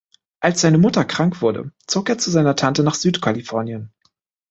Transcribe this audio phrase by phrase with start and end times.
[0.39, 3.93] Als seine Mutter krank wurde, zog er zu einer Tante nach Süd-Kalifornien.